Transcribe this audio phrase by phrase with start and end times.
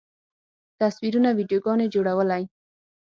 [0.79, 2.43] تصویرونه، ویډیوګانې جوړولی